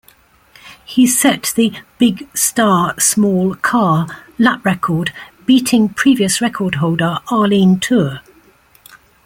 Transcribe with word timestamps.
He 0.83 1.05
set 1.05 1.53
the 1.55 1.73
"Big 1.99 2.27
Star, 2.35 2.99
Small 2.99 3.53
Car" 3.53 4.07
lap 4.39 4.65
record, 4.65 5.13
beating 5.45 5.89
previous 5.89 6.41
record-holder 6.41 7.19
Arlene 7.29 7.79
Tur. 7.79 8.19